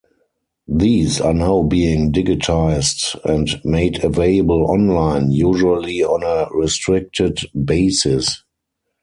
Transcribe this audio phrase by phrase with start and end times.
[0.67, 8.43] These are now being digitised and made available online, usually on a restricted basis.